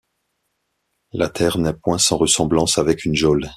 [1.13, 3.49] La terre n’est point sans ressemblance avec une geôle.